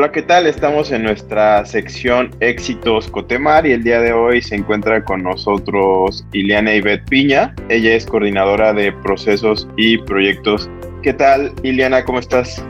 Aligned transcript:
Hola, 0.00 0.12
¿qué 0.12 0.22
tal? 0.22 0.46
Estamos 0.46 0.90
en 0.92 1.02
nuestra 1.02 1.62
sección 1.66 2.30
Éxitos 2.40 3.06
Cotemar 3.08 3.66
y 3.66 3.72
el 3.72 3.84
día 3.84 4.00
de 4.00 4.14
hoy 4.14 4.40
se 4.40 4.54
encuentra 4.54 5.04
con 5.04 5.22
nosotros 5.22 6.24
Ileana 6.32 6.72
Ivette 6.72 7.06
Piña. 7.06 7.54
Ella 7.68 7.92
es 7.92 8.06
coordinadora 8.06 8.72
de 8.72 8.92
procesos 8.92 9.68
y 9.76 9.98
proyectos. 9.98 10.70
¿Qué 11.02 11.12
tal, 11.12 11.52
Ileana? 11.62 12.02
¿Cómo 12.06 12.18
estás? 12.18 12.64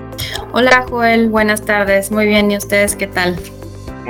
Hola, 0.50 0.84
Joel. 0.88 1.28
Buenas 1.28 1.64
tardes. 1.64 2.10
Muy 2.10 2.26
bien. 2.26 2.50
¿Y 2.50 2.56
ustedes 2.56 2.96
qué 2.96 3.06
tal? 3.06 3.36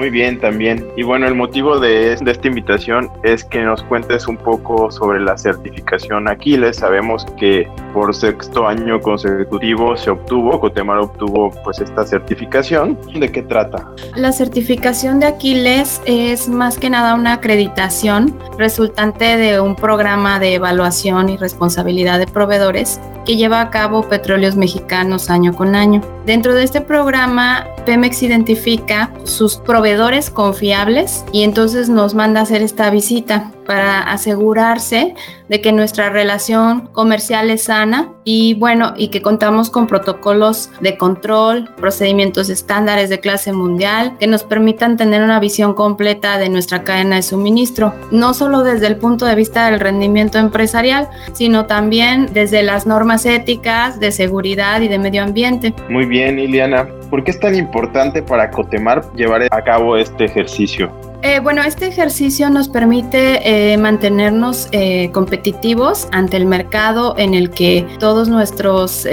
Muy 0.01 0.09
bien, 0.09 0.41
también. 0.41 0.91
Y 0.97 1.03
bueno, 1.03 1.27
el 1.27 1.35
motivo 1.35 1.79
de, 1.79 2.15
esta 2.15 2.49
invitación 2.49 3.11
es 3.23 3.45
que 3.45 3.61
nos 3.61 3.83
cuentes 3.83 4.27
un 4.27 4.39
poco 4.39 4.91
sobre 4.91 5.21
la 5.21 5.37
certificación 5.37 6.27
Aquiles. 6.27 6.77
Sabemos 6.79 7.27
que 7.39 7.69
por 7.93 8.15
sexto 8.15 8.67
año 8.67 8.99
consecutivo 8.99 9.95
se 9.99 10.09
obtuvo, 10.09 10.59
Cotemar 10.59 11.01
obtuvo 11.01 11.51
pues 11.65 11.81
esta 11.81 12.07
certificación. 12.07 12.99
¿De 13.15 13.31
qué 13.31 13.43
trata? 13.43 13.91
La 14.17 14.33
certificación 14.33 15.21
de 15.21 15.27
Aquiles 15.27 16.01
es 16.07 16.49
más 16.49 16.79
que 16.79 16.89
nada 16.89 17.15
una 17.15 17.35
acreditación 17.35 18.35
resultante 18.57 19.37
de 19.37 19.61
un 19.61 19.77
programa 19.77 20.41
de 20.41 20.55
evaluación 20.55 21.29
y 21.29 21.37
responsabilidad 21.37 22.19
de 22.19 22.27
proveedores 22.27 22.99
que 23.31 23.37
lleva 23.37 23.61
a 23.61 23.71
cabo 23.71 24.09
Petróleos 24.09 24.57
Mexicanos 24.57 25.31
año 25.31 25.55
con 25.55 25.77
año. 25.77 26.03
Dentro 26.27 26.53
de 26.53 26.65
este 26.65 26.81
programa, 26.81 27.65
Pemex 27.87 28.25
identifica 28.25 29.13
sus 29.23 29.57
proveedores 29.57 30.31
confiables 30.31 31.25
y 31.33 31.45
entonces 31.45 31.89
nos 31.89 32.13
manda 32.13 32.41
a 32.41 32.43
hacer 32.43 32.61
esta 32.61 32.91
visita 32.91 33.53
para 33.71 34.01
asegurarse 34.01 35.15
de 35.49 35.61
que 35.61 35.71
nuestra 35.71 36.11
relación 36.11 36.89
comercial 36.89 37.51
es 37.51 37.65
sana 37.65 38.09
y 38.25 38.55
bueno, 38.55 38.95
y 38.97 39.09
que 39.09 39.23
contamos 39.23 39.71
con 39.71 39.87
protocolos 39.87 40.71
de 40.81 40.99
control, 40.99 41.69
procedimientos 41.77 42.51
estándares 42.51 43.11
de 43.11 43.21
clase 43.21 43.53
mundial 43.53 44.17
que 44.19 44.27
nos 44.27 44.43
permitan 44.43 44.97
tener 44.97 45.23
una 45.23 45.39
visión 45.39 45.75
completa 45.75 46.37
de 46.39 46.49
nuestra 46.49 46.83
cadena 46.83 47.17
de 47.17 47.23
suministro, 47.23 47.95
no 48.11 48.35
solo 48.35 48.65
desde 48.65 48.89
el 48.89 48.97
punto 48.97 49.25
de 49.25 49.37
vista 49.37 49.71
del 49.71 49.79
rendimiento 49.79 50.39
empresarial, 50.39 51.09
sino 51.33 51.67
también 51.67 52.29
desde 52.33 52.65
las 52.65 52.87
normas 52.87 53.20
éticas 53.27 54.01
de 54.01 54.13
seguridad 54.13 54.81
y 54.81 54.89
de 54.89 54.99
medio 54.99 55.23
ambiente. 55.23 55.75
Muy 55.89 56.07
bien, 56.07 56.39
Iliana. 56.39 56.89
¿Por 57.11 57.25
qué 57.25 57.33
es 57.33 57.41
tan 57.41 57.55
importante 57.55 58.23
para 58.23 58.51
Cotemar 58.51 59.03
llevar 59.15 59.43
a 59.51 59.63
cabo 59.63 59.97
este 59.97 60.25
ejercicio? 60.25 60.91
Eh, 61.23 61.39
bueno, 61.41 61.63
este 61.63 61.87
ejercicio 61.87 62.49
nos 62.49 62.71
permite 62.71 63.73
eh, 63.73 63.77
mantenernos 63.77 64.69
eh, 64.73 65.11
competitivos 65.13 66.09
ante 66.13 66.39
el 66.39 66.47
mercado 66.47 67.15
en 67.19 67.35
el 67.35 67.51
que 67.51 67.87
todos 67.99 68.29
nuestros, 68.29 69.07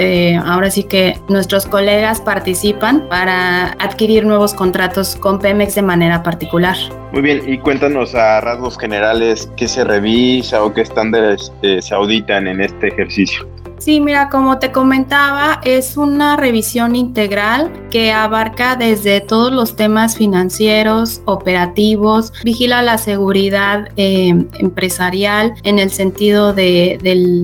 ahora 0.44 0.70
sí 0.70 0.84
que 0.84 1.18
nuestros 1.28 1.66
colegas 1.66 2.20
participan 2.20 3.08
para 3.10 3.72
adquirir 3.78 4.24
nuevos 4.24 4.54
contratos 4.54 5.16
con 5.16 5.38
Pemex 5.38 5.74
de 5.74 5.82
manera 5.82 6.22
particular. 6.22 6.76
Muy 7.12 7.20
bien, 7.20 7.42
y 7.46 7.58
cuéntanos 7.58 8.14
a 8.14 8.40
rasgos 8.40 8.78
generales 8.78 9.50
qué 9.56 9.68
se 9.68 9.84
revisa 9.84 10.62
o 10.64 10.72
qué 10.72 10.82
estándares 10.82 11.52
se 11.62 11.94
auditan 11.94 12.46
en 12.46 12.60
este 12.60 12.88
ejercicio. 12.88 13.46
Sí, 13.78 14.00
mira, 14.00 14.28
como 14.28 14.58
te 14.58 14.72
comentaba, 14.72 15.60
es 15.64 15.96
una 15.96 16.36
revisión 16.36 16.96
integral 16.96 17.70
que 17.90 18.12
abarca 18.12 18.74
desde 18.74 19.20
todos 19.20 19.52
los 19.52 19.76
temas 19.76 20.16
financieros, 20.16 21.22
operativos, 21.26 22.32
vigila 22.42 22.82
la 22.82 22.98
seguridad 22.98 23.88
eh, 23.96 24.34
empresarial 24.58 25.54
en 25.62 25.78
el 25.78 25.90
sentido 25.90 26.52
de, 26.52 26.98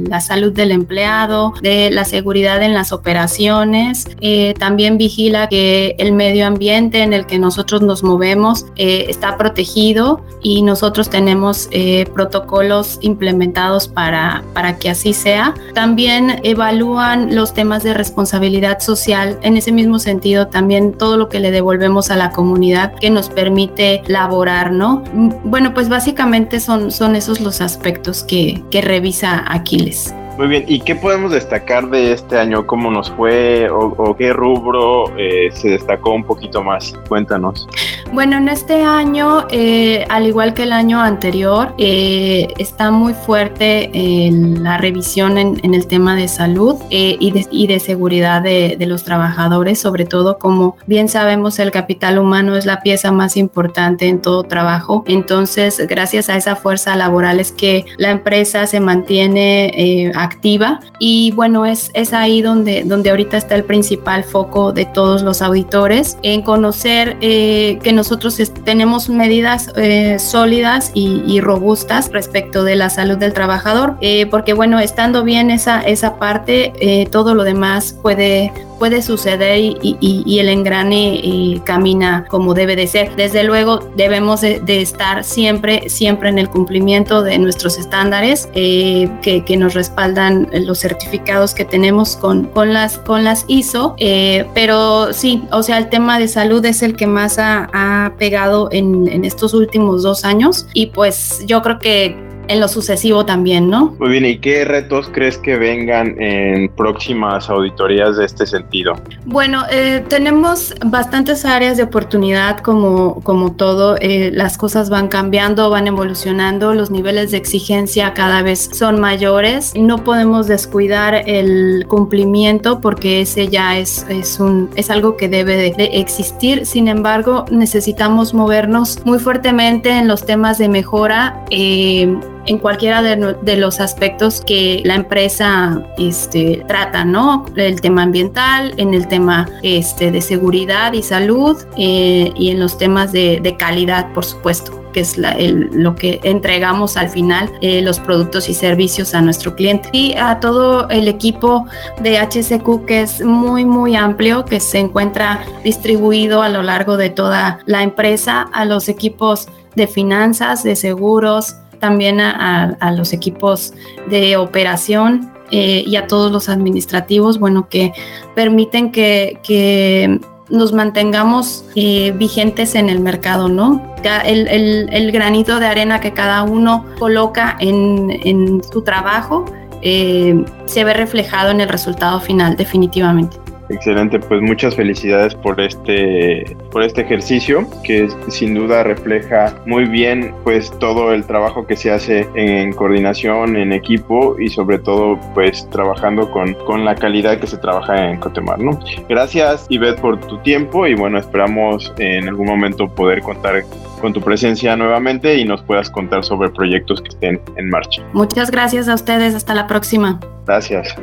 la 0.08 0.20
salud 0.20 0.52
del 0.52 0.72
empleado, 0.72 1.54
de 1.62 1.90
la 1.90 2.04
seguridad 2.04 2.62
en 2.62 2.74
las 2.74 2.92
operaciones, 2.92 4.08
eh, 4.20 4.54
también 4.58 4.98
vigila 4.98 5.48
que 5.48 5.94
el 5.98 6.12
medio 6.12 6.46
ambiente 6.46 7.02
en 7.02 7.12
el 7.12 7.26
que 7.26 7.38
nosotros 7.38 7.80
nos 7.80 8.02
movemos 8.02 8.66
eh, 8.76 9.06
está 9.08 9.36
protegido 9.36 10.24
y 10.42 10.62
nosotros 10.62 11.08
tenemos 11.10 11.68
protocolos 12.12 12.98
implementados 13.00 13.88
para, 13.88 14.42
para 14.52 14.78
que 14.78 14.90
así 14.90 15.12
sea. 15.12 15.54
También 15.74 16.23
evalúan 16.42 17.34
los 17.34 17.54
temas 17.54 17.82
de 17.82 17.94
responsabilidad 17.94 18.80
social. 18.80 19.38
En 19.42 19.56
ese 19.56 19.72
mismo 19.72 19.98
sentido, 19.98 20.48
también 20.48 20.92
todo 20.92 21.16
lo 21.16 21.28
que 21.28 21.40
le 21.40 21.50
devolvemos 21.50 22.10
a 22.10 22.16
la 22.16 22.30
comunidad 22.30 22.94
que 22.94 23.10
nos 23.10 23.28
permite 23.28 24.02
laborar, 24.06 24.72
¿no? 24.72 25.02
Bueno, 25.44 25.74
pues 25.74 25.88
básicamente 25.88 26.60
son, 26.60 26.90
son 26.90 27.16
esos 27.16 27.40
los 27.40 27.60
aspectos 27.60 28.24
que, 28.24 28.62
que 28.70 28.80
revisa 28.80 29.44
Aquiles. 29.46 30.14
Muy 30.36 30.48
bien, 30.48 30.64
¿y 30.66 30.80
qué 30.80 30.96
podemos 30.96 31.30
destacar 31.30 31.88
de 31.90 32.12
este 32.12 32.36
año? 32.36 32.66
¿Cómo 32.66 32.90
nos 32.90 33.08
fue 33.12 33.68
o, 33.70 34.16
qué 34.16 34.32
rubro 34.32 35.16
eh, 35.16 35.50
se 35.52 35.68
destacó 35.68 36.10
un 36.10 36.24
poquito 36.24 36.60
más? 36.60 36.92
Cuéntanos. 37.08 37.68
Bueno, 38.12 38.36
en 38.36 38.48
este 38.48 38.82
año, 38.82 39.46
eh, 39.50 40.04
al 40.08 40.26
igual 40.26 40.52
que 40.54 40.64
el 40.64 40.72
año 40.72 41.00
anterior, 41.00 41.74
eh, 41.78 42.48
está 42.58 42.90
muy 42.90 43.14
fuerte 43.14 43.90
la 43.92 44.76
revisión 44.78 45.38
en, 45.38 45.74
el 45.74 45.86
tema 45.86 46.16
de 46.16 46.28
salud 46.28 46.76
y 46.90 47.30
de, 47.30 47.46
y, 47.50 47.66
de, 47.66 47.80
seguridad 47.80 48.42
de, 48.42 48.76
de, 48.78 48.86
los 48.86 49.04
trabajadores, 49.04 49.80
sobre 49.80 50.04
todo 50.04 50.38
como 50.38 50.76
bien 50.86 51.08
sabemos 51.08 51.58
el 51.58 51.70
capital 51.70 52.18
humano 52.18 52.56
es 52.56 52.66
la 52.66 52.82
pieza 52.82 53.12
más 53.12 53.36
importante 53.36 54.08
en 54.08 54.20
todo 54.20 54.44
trabajo. 54.44 55.04
Entonces, 55.06 55.84
gracias 55.88 56.28
a 56.28 56.36
esa 56.36 56.56
fuerza 56.56 56.96
laboral 56.96 57.40
es 57.40 57.52
que 57.52 57.84
la 57.98 58.10
empresa 58.10 58.66
se 58.66 58.80
mantiene 58.80 60.12
activa. 60.24 60.80
Y 60.98 61.32
bueno, 61.32 61.66
es, 61.66 61.90
es 61.94 62.12
ahí 62.12 62.42
donde, 62.42 62.84
donde 62.84 63.10
ahorita 63.10 63.36
está 63.36 63.54
el 63.54 63.64
principal 63.64 64.24
foco 64.24 64.72
de 64.72 64.86
todos 64.86 65.22
los 65.22 65.42
auditores, 65.42 66.18
en 66.22 66.42
conocer 66.42 67.16
eh, 67.20 67.78
que 67.82 67.92
nosotros 67.92 68.40
tenemos 68.64 69.08
medidas 69.08 69.72
eh, 69.76 70.18
sólidas 70.18 70.90
y, 70.94 71.40
robustas 71.40 72.10
respecto 72.10 72.64
de 72.64 72.76
la 72.76 72.88
salud 72.88 73.18
del 73.18 73.34
trabajador, 73.34 73.96
eh, 74.00 74.26
porque 74.26 74.54
bueno, 74.54 74.78
estando 74.78 75.24
bien 75.24 75.50
esa, 75.50 75.80
esa 75.82 76.16
parte, 76.16 77.08
todo 77.10 77.34
lo 77.34 77.44
demás 77.44 77.92
puede, 78.00 78.52
puede 78.84 79.00
suceder 79.00 79.58
y, 79.60 80.38
el 80.38 80.48
engrane 80.50 81.62
camina 81.64 82.26
como 82.28 82.52
debe 82.52 82.76
de 82.76 82.86
ser. 82.86 83.16
Desde 83.16 83.42
luego 83.42 83.80
debemos 83.96 84.42
de, 84.42 84.60
estar 84.82 85.24
siempre, 85.24 85.88
siempre 85.88 86.28
en 86.28 86.38
el 86.38 86.50
cumplimiento 86.50 87.22
de 87.22 87.38
nuestros 87.38 87.78
estándares 87.78 88.46
que, 88.52 89.42
que 89.46 89.56
nos 89.56 89.72
respaldan 89.72 90.04
dan 90.14 90.48
los 90.66 90.80
certificados 90.80 91.54
que 91.54 91.64
tenemos 91.64 92.16
con, 92.16 92.44
con, 92.48 92.74
las, 92.74 92.98
con 92.98 93.24
las 93.24 93.46
ISO, 93.48 93.94
eh, 93.98 94.46
pero 94.54 95.14
sí, 95.14 95.44
o 95.50 95.62
sea, 95.62 95.78
el 95.78 95.88
tema 95.88 96.18
de 96.18 96.28
salud 96.28 96.62
es 96.66 96.82
el 96.82 96.94
que 96.94 97.06
más 97.06 97.38
ha, 97.38 98.12
pegado 98.18 98.68
en 98.70 99.24
estos 99.24 99.54
últimos 99.54 100.02
dos 100.02 100.24
años 100.24 100.66
y 100.74 100.86
pues 100.86 101.42
yo 101.46 101.62
creo 101.62 101.78
que 101.78 102.23
en 102.48 102.60
lo 102.60 102.68
sucesivo 102.68 103.24
también, 103.24 103.68
¿no? 103.68 103.94
Muy 103.98 104.10
bien, 104.10 104.26
¿y 104.26 104.38
qué 104.38 104.64
retos 104.64 105.08
crees 105.12 105.38
que 105.38 105.56
vengan 105.56 106.20
en 106.20 106.68
próximas 106.70 107.48
auditorías 107.48 108.16
de 108.16 108.24
este 108.24 108.46
sentido? 108.46 108.94
Bueno, 109.24 109.62
eh, 109.70 110.04
tenemos 110.08 110.74
bastantes 110.84 111.44
áreas 111.44 111.76
de 111.76 111.84
oportunidad 111.84 112.58
como, 112.58 113.20
como 113.22 113.52
todo, 113.52 113.96
eh, 114.00 114.30
las 114.32 114.58
cosas 114.58 114.90
van 114.90 115.08
cambiando, 115.08 115.70
van 115.70 115.86
evolucionando, 115.86 116.74
los 116.74 116.90
niveles 116.90 117.30
de 117.30 117.38
exigencia 117.38 118.14
cada 118.14 118.42
vez 118.42 118.70
son 118.72 119.00
mayores, 119.00 119.72
no 119.76 120.04
podemos 120.04 120.46
descuidar 120.46 121.22
el 121.26 121.86
cumplimiento 121.88 122.80
porque 122.80 123.22
ese 123.22 123.48
ya 123.48 123.78
es, 123.78 124.06
es, 124.08 124.40
un, 124.40 124.70
es 124.76 124.90
algo 124.90 125.16
que 125.16 125.28
debe 125.28 125.56
de, 125.56 125.70
de 125.72 125.84
existir, 125.98 126.66
sin 126.66 126.88
embargo 126.88 127.44
necesitamos 127.50 128.34
movernos 128.34 129.00
muy 129.04 129.18
fuertemente 129.18 129.90
en 129.90 130.08
los 130.08 130.24
temas 130.24 130.58
de 130.58 130.68
mejora. 130.68 131.44
Eh, 131.50 132.14
en 132.46 132.58
cualquiera 132.58 133.02
de, 133.02 133.56
los 133.56 133.80
aspectos 133.80 134.40
que 134.40 134.82
la 134.84 134.94
empresa 134.94 135.82
este, 135.98 136.64
trata, 136.68 137.04
¿no? 137.04 137.46
El 137.56 137.80
tema 137.80 138.02
ambiental, 138.02 138.74
en 138.76 138.94
el 138.94 139.08
tema 139.08 139.48
este, 139.62 140.10
de 140.10 140.20
seguridad 140.20 140.92
y 140.92 141.02
salud 141.02 141.56
eh, 141.76 142.32
y 142.34 142.50
en 142.50 142.60
los 142.60 142.76
temas 142.78 143.12
de, 143.12 143.56
calidad, 143.58 144.12
por 144.12 144.24
supuesto. 144.24 144.80
que 144.92 145.00
es 145.00 145.18
lo 145.18 145.96
que 145.96 146.20
entregamos 146.22 146.96
al 146.96 147.08
final, 147.08 147.50
eh, 147.60 147.82
los 147.82 147.98
productos 147.98 148.48
y 148.48 148.54
servicios 148.54 149.12
a 149.12 149.20
nuestro 149.20 149.56
cliente. 149.56 149.88
Y 149.92 150.14
a 150.16 150.38
todo 150.38 150.88
el 150.88 151.08
equipo 151.08 151.66
de 152.00 152.18
HCQ 152.18 152.84
que 152.86 153.02
es 153.02 153.20
muy, 153.20 153.64
muy 153.64 153.96
amplio, 153.96 154.44
que 154.44 154.60
se 154.60 154.78
encuentra 154.78 155.44
distribuido 155.64 156.42
a 156.42 156.48
lo 156.48 156.62
largo 156.62 156.96
de 156.96 157.10
toda 157.10 157.58
la 157.66 157.82
empresa, 157.82 158.46
a 158.52 158.64
los 158.64 158.88
equipos 158.88 159.48
de 159.74 159.86
finanzas, 159.86 160.62
de 160.62 160.76
seguros, 160.76 161.56
también 161.84 162.18
a, 162.18 162.92
los 162.96 163.12
equipos 163.12 163.74
de 164.08 164.38
operación 164.38 165.30
eh, 165.50 165.84
y 165.86 165.96
a 165.96 166.06
todos 166.06 166.32
los 166.32 166.48
administrativos, 166.48 167.38
bueno, 167.38 167.68
que 167.68 167.92
permiten 168.34 168.90
que, 168.90 170.18
nos 170.48 170.72
mantengamos 170.72 171.64
eh, 171.74 172.12
vigentes 172.16 172.74
en 172.74 172.88
el 172.88 173.00
mercado, 173.00 173.48
¿no? 173.48 173.82
El, 174.24 174.46
el, 174.48 175.12
granito 175.12 175.58
de 175.58 175.66
arena 175.66 176.00
que 176.00 176.12
cada 176.12 176.42
uno 176.42 176.86
coloca 176.98 177.56
en, 177.60 178.10
en 178.24 178.62
su 178.62 178.82
trabajo 178.82 179.44
eh, 179.82 180.42
se 180.64 180.84
ve 180.84 180.94
reflejado 180.94 181.50
en 181.50 181.60
el 181.60 181.68
resultado 181.68 182.18
final, 182.20 182.56
definitivamente. 182.56 183.43
Excelente, 183.68 184.18
pues 184.18 184.42
muchas 184.42 184.74
felicidades 184.74 185.34
por 185.34 185.60
este, 185.60 186.56
por 186.70 186.82
este 186.82 187.02
ejercicio 187.02 187.66
que 187.82 188.08
sin 188.28 188.54
duda 188.54 188.82
refleja 188.82 189.54
muy 189.66 189.86
bien 189.86 190.34
pues 190.44 190.70
todo 190.78 191.12
el 191.12 191.24
trabajo 191.24 191.66
que 191.66 191.76
se 191.76 191.90
hace 191.90 192.28
en 192.34 192.72
coordinación, 192.72 193.56
en 193.56 193.72
equipo 193.72 194.36
y 194.38 194.48
sobre 194.48 194.78
todo 194.78 195.18
pues 195.34 195.68
trabajando 195.70 196.30
con, 196.30 196.54
con 196.66 196.84
la 196.84 196.94
calidad 196.94 197.38
que 197.38 197.46
se 197.46 197.56
trabaja 197.56 198.10
en 198.10 198.18
Cotemar, 198.18 198.58
¿no? 198.58 198.78
Gracias 199.08 199.66
Ivette 199.70 200.00
por 200.00 200.20
tu 200.20 200.38
tiempo 200.38 200.86
y 200.86 200.94
bueno, 200.94 201.18
esperamos 201.18 201.92
en 201.98 202.28
algún 202.28 202.46
momento 202.46 202.88
poder 202.88 203.20
contar 203.20 203.64
con 204.00 204.12
tu 204.12 204.20
presencia 204.20 204.76
nuevamente 204.76 205.38
y 205.38 205.44
nos 205.44 205.62
puedas 205.62 205.88
contar 205.90 206.24
sobre 206.24 206.50
proyectos 206.50 207.00
que 207.00 207.08
estén 207.08 207.40
en 207.56 207.70
marcha. 207.70 208.02
Muchas 208.12 208.50
gracias 208.50 208.88
a 208.88 208.94
ustedes, 208.94 209.34
hasta 209.34 209.54
la 209.54 209.66
próxima. 209.66 210.20
Gracias. 210.46 210.94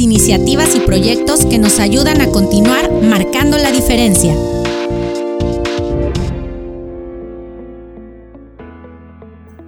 Iniciativas 0.00 0.74
y 0.74 0.80
proyectos 0.80 1.46
que 1.46 1.58
nos 1.58 1.78
ayudan 1.78 2.20
a 2.20 2.28
continuar 2.28 2.90
marcando 3.02 3.58
la 3.58 3.72
diferencia. 3.72 4.34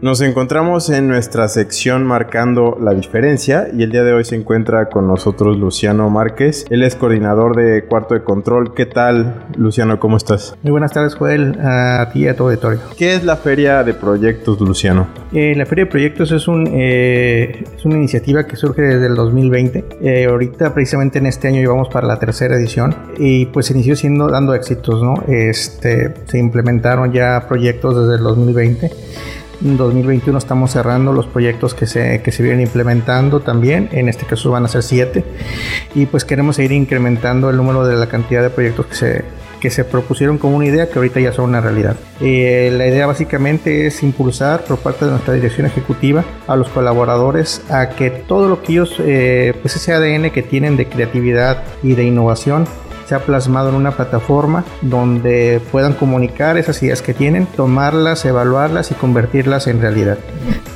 Nos 0.00 0.20
encontramos 0.20 0.90
en 0.90 1.08
nuestra 1.08 1.48
sección 1.48 2.06
marcando 2.06 2.78
la 2.80 2.94
diferencia 2.94 3.66
y 3.76 3.82
el 3.82 3.90
día 3.90 4.04
de 4.04 4.12
hoy 4.12 4.24
se 4.24 4.36
encuentra 4.36 4.88
con 4.90 5.08
nosotros 5.08 5.56
Luciano 5.56 6.08
Márquez. 6.08 6.66
Él 6.70 6.84
es 6.84 6.94
coordinador 6.94 7.56
de 7.56 7.84
cuarto 7.84 8.14
de 8.14 8.22
control. 8.22 8.74
¿Qué 8.74 8.86
tal, 8.86 9.46
Luciano? 9.56 9.98
¿Cómo 9.98 10.16
estás? 10.16 10.56
Muy 10.62 10.70
buenas 10.70 10.92
tardes, 10.92 11.16
Joel, 11.16 11.58
a 11.60 12.10
ti 12.12 12.20
y 12.20 12.28
a 12.28 12.36
todo 12.36 12.52
el 12.52 12.58
auditorio. 12.58 12.80
¿Qué 12.96 13.16
es 13.16 13.24
la 13.24 13.34
Feria 13.38 13.82
de 13.82 13.92
Proyectos, 13.92 14.60
Luciano? 14.60 15.08
Eh, 15.32 15.54
la 15.56 15.66
Feria 15.66 15.86
de 15.86 15.90
Proyectos 15.90 16.30
es, 16.30 16.46
un, 16.46 16.68
eh, 16.72 17.64
es 17.76 17.84
una 17.84 17.96
iniciativa 17.96 18.46
que 18.46 18.54
surge 18.54 18.82
desde 18.82 19.06
el 19.08 19.16
2020. 19.16 19.84
Eh, 20.00 20.26
ahorita, 20.26 20.74
precisamente 20.74 21.18
en 21.18 21.26
este 21.26 21.48
año, 21.48 21.60
llevamos 21.60 21.88
para 21.88 22.06
la 22.06 22.20
tercera 22.20 22.54
edición 22.54 22.94
y 23.18 23.46
pues 23.46 23.66
se 23.66 23.72
inició 23.72 23.96
siendo 23.96 24.28
dando 24.28 24.54
éxitos, 24.54 25.02
¿no? 25.02 25.24
Este, 25.26 26.14
se 26.26 26.38
implementaron 26.38 27.12
ya 27.12 27.46
proyectos 27.48 28.00
desde 28.00 28.18
el 28.18 28.22
2020 28.22 28.86
en 28.86 29.37
2021 29.60 30.38
estamos 30.38 30.70
cerrando 30.70 31.12
los 31.12 31.26
proyectos 31.26 31.74
que 31.74 31.86
se, 31.86 32.22
que 32.22 32.32
se 32.32 32.42
vienen 32.42 32.62
implementando 32.62 33.40
también. 33.40 33.88
En 33.92 34.08
este 34.08 34.26
caso 34.26 34.50
van 34.50 34.64
a 34.64 34.68
ser 34.68 34.82
siete. 34.82 35.24
Y 35.94 36.06
pues 36.06 36.24
queremos 36.24 36.56
seguir 36.56 36.72
incrementando 36.72 37.50
el 37.50 37.56
número 37.56 37.86
de 37.86 37.96
la 37.96 38.08
cantidad 38.08 38.42
de 38.42 38.50
proyectos 38.50 38.86
que 38.86 38.94
se, 38.94 39.24
que 39.60 39.70
se 39.70 39.84
propusieron 39.84 40.38
como 40.38 40.56
una 40.56 40.66
idea 40.66 40.88
que 40.88 40.98
ahorita 40.98 41.20
ya 41.20 41.32
son 41.32 41.50
una 41.50 41.60
realidad. 41.60 41.96
Eh, 42.20 42.72
la 42.76 42.86
idea 42.86 43.06
básicamente 43.06 43.86
es 43.86 44.02
impulsar 44.02 44.64
por 44.64 44.78
parte 44.78 45.04
de 45.04 45.10
nuestra 45.12 45.34
dirección 45.34 45.66
ejecutiva 45.66 46.24
a 46.46 46.56
los 46.56 46.68
colaboradores 46.68 47.62
a 47.68 47.90
que 47.90 48.10
todo 48.10 48.48
lo 48.48 48.62
que 48.62 48.72
ellos, 48.72 48.96
eh, 49.00 49.54
pues 49.60 49.76
ese 49.76 49.92
ADN 49.92 50.30
que 50.30 50.42
tienen 50.42 50.76
de 50.76 50.86
creatividad 50.86 51.62
y 51.82 51.94
de 51.94 52.04
innovación, 52.04 52.66
se 53.08 53.14
ha 53.14 53.20
plasmado 53.20 53.70
en 53.70 53.74
una 53.74 53.92
plataforma 53.92 54.64
donde 54.82 55.62
puedan 55.72 55.94
comunicar 55.94 56.58
esas 56.58 56.82
ideas 56.82 57.00
que 57.00 57.14
tienen, 57.14 57.46
tomarlas, 57.46 58.24
evaluarlas 58.26 58.90
y 58.90 58.94
convertirlas 58.94 59.66
en 59.66 59.80
realidad. 59.80 60.18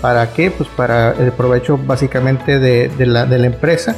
¿Para 0.01 0.33
qué? 0.33 0.51
Pues 0.51 0.69
para 0.71 1.13
el 1.13 1.31
provecho 1.33 1.79
básicamente 1.79 2.59
de, 2.59 2.91
la, 3.07 3.27
de 3.27 3.39
la, 3.39 3.47
empresa 3.47 3.95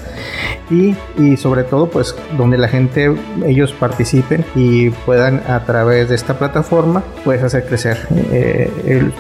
y, 0.69 0.95
y, 1.17 1.37
sobre 1.37 1.63
todo 1.63 1.89
pues 1.89 2.15
donde 2.37 2.59
la 2.59 2.69
gente, 2.69 3.15
ellos 3.47 3.73
participen 3.73 4.45
y 4.55 4.91
puedan 4.91 5.43
a 5.49 5.65
través 5.65 6.09
de 6.09 6.17
esta 6.17 6.39
plataforma 6.39 7.03
pues 7.25 7.43
hacer 7.43 7.65
crecer 7.67 8.07
eh, 8.13 9.11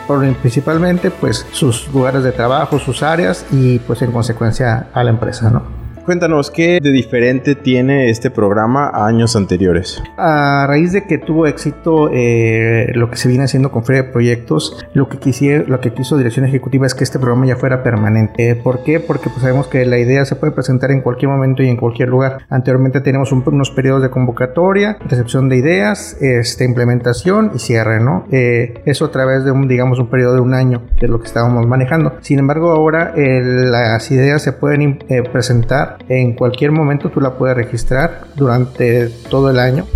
principalmente 0.42 1.10
pues 1.10 1.46
sus 1.52 1.88
lugares 1.92 2.22
de 2.22 2.32
trabajo, 2.32 2.78
sus 2.78 3.02
áreas 3.02 3.46
y 3.50 3.78
pues 3.78 4.02
en 4.02 4.12
consecuencia 4.12 4.88
a 4.92 5.04
la 5.04 5.10
empresa, 5.10 5.50
¿no? 5.50 5.83
Cuéntanos, 6.04 6.50
¿qué 6.50 6.80
de 6.82 6.90
diferente 6.90 7.54
tiene 7.54 8.10
este 8.10 8.30
programa 8.30 8.90
a 8.92 9.06
años 9.06 9.36
anteriores? 9.36 10.02
A 10.18 10.66
raíz 10.68 10.92
de 10.92 11.06
que 11.06 11.16
tuvo 11.16 11.46
éxito 11.46 12.10
eh, 12.12 12.92
lo 12.94 13.10
que 13.10 13.16
se 13.16 13.26
viene 13.26 13.44
haciendo 13.44 13.72
con 13.72 13.86
Feria 13.86 14.02
de 14.02 14.10
Proyectos, 14.10 14.84
lo 14.92 15.08
que, 15.08 15.16
quisiera, 15.16 15.64
lo 15.66 15.80
que 15.80 15.94
quiso 15.94 16.18
Dirección 16.18 16.44
Ejecutiva 16.44 16.84
es 16.84 16.94
que 16.94 17.04
este 17.04 17.18
programa 17.18 17.46
ya 17.46 17.56
fuera 17.56 17.82
permanente. 17.82 18.50
Eh, 18.50 18.54
¿Por 18.54 18.82
qué? 18.84 19.00
Porque 19.00 19.30
pues, 19.30 19.40
sabemos 19.40 19.66
que 19.66 19.86
la 19.86 19.98
idea 19.98 20.26
se 20.26 20.36
puede 20.36 20.52
presentar 20.52 20.90
en 20.90 21.00
cualquier 21.00 21.30
momento 21.30 21.62
y 21.62 21.70
en 21.70 21.78
cualquier 21.78 22.10
lugar. 22.10 22.44
Anteriormente 22.50 23.00
tenemos 23.00 23.32
unos 23.32 23.70
periodos 23.70 24.02
de 24.02 24.10
convocatoria, 24.10 24.98
recepción 25.08 25.48
de 25.48 25.56
ideas, 25.56 26.18
este, 26.20 26.66
implementación 26.66 27.52
y 27.54 27.58
cierre, 27.60 28.00
¿no? 28.00 28.26
Eh, 28.30 28.82
eso 28.84 29.06
a 29.06 29.10
través 29.10 29.42
de 29.46 29.52
un, 29.52 29.66
digamos, 29.68 29.98
un 29.98 30.10
periodo 30.10 30.34
de 30.34 30.40
un 30.42 30.52
año, 30.52 30.82
que 30.98 31.06
es 31.06 31.10
lo 31.10 31.18
que 31.20 31.28
estábamos 31.28 31.66
manejando. 31.66 32.12
Sin 32.20 32.40
embargo, 32.40 32.72
ahora 32.72 33.14
las 33.16 34.10
ideas 34.10 34.42
se 34.42 34.52
pueden 34.52 34.98
presentar 35.32 35.93
en 36.08 36.34
cualquier 36.34 36.72
momento 36.72 37.10
tú 37.10 37.20
la 37.20 37.34
puedes 37.34 37.56
registrar 37.56 38.22
durante 38.34 39.08
todo 39.30 39.50
el 39.50 39.58
año. 39.58 39.86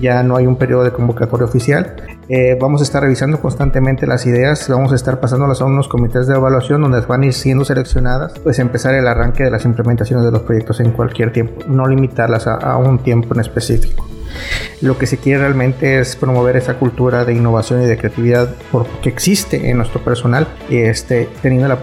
Ya 0.00 0.22
no 0.22 0.36
hay 0.36 0.46
un 0.46 0.56
periodo 0.56 0.84
de 0.84 0.90
convocatoria 0.90 1.46
oficial. 1.46 1.96
Eh, 2.28 2.56
vamos 2.60 2.80
a 2.80 2.84
estar 2.84 3.02
revisando 3.02 3.40
constantemente 3.40 4.06
las 4.06 4.26
ideas, 4.26 4.68
vamos 4.68 4.92
a 4.92 4.94
estar 4.94 5.20
pasándolas 5.20 5.60
a 5.60 5.66
unos 5.66 5.88
comités 5.88 6.26
de 6.26 6.34
evaluación 6.34 6.80
donde 6.80 7.00
van 7.00 7.22
a 7.22 7.26
ir 7.26 7.34
siendo 7.34 7.64
seleccionadas, 7.64 8.32
pues 8.38 8.58
empezar 8.58 8.94
el 8.94 9.06
arranque 9.06 9.44
de 9.44 9.50
las 9.50 9.64
implementaciones 9.66 10.24
de 10.24 10.32
los 10.32 10.42
proyectos 10.42 10.80
en 10.80 10.92
cualquier 10.92 11.32
tiempo, 11.32 11.64
no 11.68 11.86
limitarlas 11.86 12.46
a 12.46 12.76
un 12.78 12.98
tiempo 12.98 13.34
en 13.34 13.40
específico. 13.40 14.06
Lo 14.80 14.98
que 14.98 15.06
se 15.06 15.18
quiere 15.18 15.40
realmente 15.40 15.98
es 16.00 16.16
promover 16.16 16.56
esa 16.56 16.74
cultura 16.74 17.24
de 17.24 17.34
innovación 17.34 17.82
y 17.82 17.86
de 17.86 17.96
creatividad 17.96 18.54
que 19.02 19.08
existe 19.08 19.70
en 19.70 19.78
nuestro 19.78 20.02
personal, 20.02 20.46
este, 20.68 21.28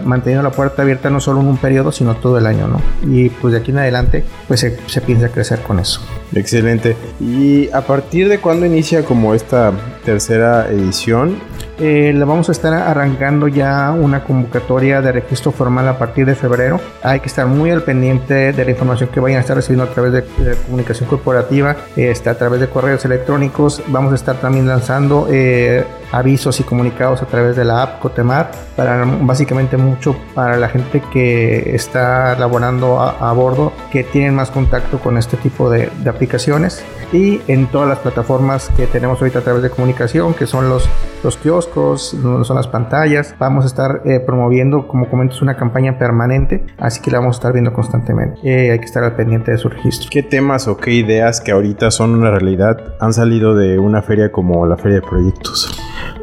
manteniendo 0.04 0.42
la 0.42 0.50
puerta 0.50 0.82
abierta 0.82 1.10
no 1.10 1.20
solo 1.20 1.40
en 1.40 1.46
un 1.46 1.56
periodo, 1.56 1.92
sino 1.92 2.16
todo 2.16 2.38
el 2.38 2.46
año, 2.46 2.68
¿no? 2.68 2.80
Y 3.10 3.28
pues 3.28 3.52
de 3.52 3.60
aquí 3.60 3.70
en 3.70 3.78
adelante, 3.78 4.24
pues 4.46 4.60
se, 4.60 4.78
se 4.86 5.00
piensa 5.00 5.30
crecer 5.30 5.60
con 5.60 5.78
eso. 5.78 6.00
Excelente. 6.34 6.96
¿Y 7.20 7.70
a 7.70 7.82
partir 7.82 8.28
de 8.28 8.38
cuándo 8.38 8.66
inicia 8.66 9.04
como 9.04 9.34
esta 9.34 9.72
tercera 10.04 10.68
edición? 10.70 11.38
Eh, 11.78 12.12
le 12.14 12.24
vamos 12.24 12.48
a 12.48 12.52
estar 12.52 12.72
arrancando 12.74 13.48
ya 13.48 13.90
una 13.92 14.24
convocatoria 14.24 15.00
de 15.00 15.12
registro 15.12 15.52
formal 15.52 15.88
a 15.88 15.98
partir 15.98 16.26
de 16.26 16.34
febrero. 16.34 16.80
Hay 17.02 17.20
que 17.20 17.28
estar 17.28 17.46
muy 17.46 17.70
al 17.70 17.82
pendiente 17.82 18.52
de 18.52 18.64
la 18.64 18.70
información 18.70 19.08
que 19.10 19.20
vayan 19.20 19.38
a 19.38 19.40
estar 19.40 19.56
recibiendo 19.56 19.84
a 19.84 19.94
través 19.94 20.12
de, 20.12 20.22
comunicación 20.66 21.08
corporativa, 21.08 21.76
este, 21.96 22.28
a 22.30 22.34
través 22.36 22.60
de 22.60 22.68
correos 22.68 23.04
electrónicos. 23.04 23.82
Vamos 23.88 24.12
a 24.12 24.16
estar 24.16 24.36
también 24.36 24.66
lanzando 24.68 25.26
eh, 25.30 25.84
avisos 26.12 26.60
y 26.60 26.62
comunicados 26.62 27.22
a 27.22 27.26
través 27.26 27.56
de 27.56 27.64
la 27.64 27.82
app 27.82 28.00
Cotemar, 28.00 28.50
para 28.76 29.04
básicamente 29.04 29.76
mucho 29.76 30.16
para 30.34 30.56
la 30.56 30.68
gente 30.68 31.02
que 31.12 31.74
está 31.74 32.38
laborando 32.38 33.00
a, 33.00 33.32
bordo, 33.32 33.72
que 33.90 34.04
tienen 34.04 34.34
más 34.34 34.50
contacto 34.50 34.98
con 34.98 35.18
este 35.18 35.36
tipo 35.36 35.70
de, 35.70 35.90
de 36.02 36.10
aplicaciones 36.10 36.84
y 37.12 37.40
en 37.46 37.66
todas 37.66 37.88
las 37.88 37.98
plataformas 37.98 38.70
que 38.76 38.86
tenemos 38.86 39.20
ahorita 39.20 39.40
a 39.40 39.42
través 39.42 39.62
de 39.62 39.70
comunicación, 39.70 40.34
que 40.34 40.46
son 40.46 40.68
los, 40.68 40.88
los 41.22 41.36
kioscos, 41.36 42.16
son 42.20 42.56
las 42.56 42.68
pantallas. 42.68 43.34
Vamos 43.38 43.64
a 43.64 43.66
estar 43.66 44.02
eh, 44.04 44.20
promoviendo, 44.20 44.88
como 44.88 45.08
comentas, 45.08 45.42
una 45.42 45.56
campaña 45.56 45.98
permanente, 45.98 46.64
así 46.78 47.00
que 47.00 47.10
la 47.10 47.18
vamos 47.18 47.36
a 47.36 47.38
estar 47.38 47.52
viendo 47.52 47.72
constantemente. 47.72 48.40
Eh, 48.42 48.72
hay 48.72 48.78
que 48.78 48.86
estar 48.86 49.04
al 49.04 49.14
pendiente 49.14 49.50
de 49.50 49.58
su 49.58 49.68
registro. 49.68 50.08
¿Qué 50.10 50.22
temas 50.22 50.68
o 50.68 50.76
qué 50.76 50.92
ideas 50.92 51.40
que 51.40 51.52
ahorita 51.52 51.90
son 51.90 52.14
una 52.14 52.30
realidad 52.30 52.94
han 53.00 53.12
salido 53.12 53.54
de 53.54 53.78
una 53.78 54.02
feria 54.02 54.32
como 54.32 54.66
la 54.66 54.76
Feria 54.76 55.00
de 55.00 55.06
Proyectos? 55.06 55.81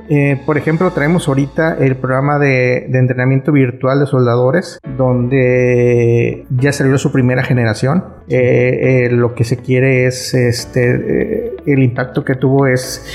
Eh, 0.10 0.42
por 0.46 0.58
ejemplo, 0.58 0.92
traemos 0.92 1.28
ahorita 1.28 1.78
el 1.80 1.96
programa 1.96 2.40
de, 2.40 2.86
entrenamiento 2.86 3.52
virtual 3.52 4.00
de 4.00 4.06
soldadores, 4.08 4.80
donde 4.98 6.46
ya 6.50 6.72
salió 6.74 6.98
su 6.98 7.12
primera 7.12 7.44
generación. 7.44 8.04
Eh, 8.28 9.06
eh, 9.06 9.10
lo 9.12 9.34
que 9.36 9.44
se 9.44 9.58
quiere 9.58 10.06
es 10.06 10.34
este, 10.34 11.50
el 11.74 11.84
impacto 11.84 12.24
que 12.24 12.36
tuvo 12.36 12.68
es, 12.68 13.06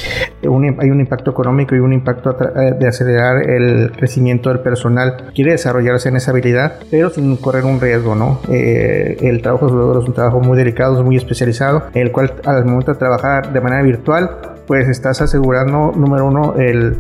un, 0.43 0.77
hay 0.81 0.91
un 0.91 1.01
impacto 1.01 1.31
económico 1.31 1.75
y 1.75 1.79
un 1.79 1.93
impacto 1.93 2.37
eh, 2.41 2.75
de 2.79 2.87
acelerar 2.87 3.49
el 3.49 3.93
crecimiento 3.93 4.51
del 4.51 4.61
personal. 4.61 5.31
Quiere 5.35 5.53
desarrollarse 5.53 6.09
en 6.09 6.17
esa 6.17 6.31
habilidad, 6.31 6.75
pero 6.91 7.11
sin 7.11 7.37
correr 7.37 7.65
un 7.65 7.81
riesgo, 7.81 8.15
¿no? 8.15 8.41
Eh, 8.49 9.17
el 9.23 9.43
trabajo 9.43 9.67
de 9.67 10.01
es 10.01 10.09
un 10.09 10.15
trabajo 10.15 10.41
muy 10.41 10.57
delicado, 10.57 10.99
es 10.99 11.05
muy 11.05 11.17
especializado, 11.17 11.85
el 11.95 12.13
cual 12.13 12.35
al 12.45 12.65
momento 12.65 12.93
de 12.93 12.99
trabajar 12.99 13.53
de 13.53 13.61
manera 13.61 13.83
virtual, 13.83 14.54
pues 14.67 14.89
estás 14.89 15.21
asegurando, 15.21 15.93
número 15.95 16.27
uno, 16.27 16.55
el 16.57 16.97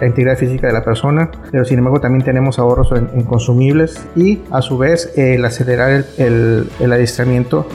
la 0.00 0.06
integridad 0.06 0.36
física 0.36 0.66
de 0.66 0.72
la 0.72 0.84
persona, 0.84 1.30
pero 1.50 1.64
sin 1.64 1.78
embargo 1.78 2.00
también 2.00 2.24
tenemos 2.24 2.58
ahorros 2.58 2.92
en, 2.92 3.22
consumibles 3.22 4.06
y 4.14 4.40
a 4.50 4.62
su 4.62 4.78
vez 4.78 5.12
el 5.16 5.44
acelerar 5.44 6.04
el, 6.18 6.68
el, 6.80 6.92
adiestramiento 6.92 7.66